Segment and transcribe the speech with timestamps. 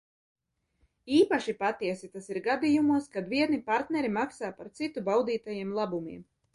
[1.17, 6.31] Īpaši patiesi tas ir gadījumos, kad vieni partneri maksā par citu baudītajiem labumiem.